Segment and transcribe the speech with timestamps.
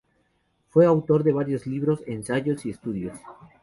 [0.69, 3.19] Fue autor de varios libros, ensayos y estudios.